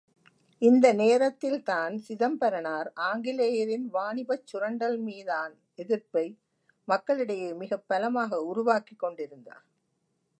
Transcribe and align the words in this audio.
இந்த 0.61 0.93
நேரத்தில்தான் 0.93 1.97
சிதம்பரனார் 1.97 2.91
ஆங்கிலேயரின் 2.93 3.93
வாணிபச்சுரண்டல் 3.93 4.97
மீதான் 5.01 5.53
எதிர்ப்பை 5.75 6.25
மக்கள் 6.87 7.19
இடையே 7.19 7.53
மிகப் 7.53 7.87
பலமாக 7.87 8.41
உருவாக்கிக் 8.43 8.99
கொண்டிருந்தார். 8.99 9.65